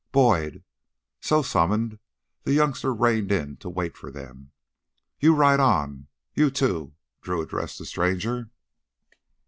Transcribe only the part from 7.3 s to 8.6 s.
addressed the stranger.